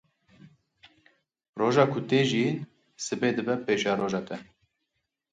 Roja 1.59 1.83
ku 1.91 1.99
tê 2.09 2.19
jiyîn 2.29 2.57
sibê 3.05 3.29
dibe 3.37 3.55
paşeroja 3.65 4.21
te. 4.27 4.37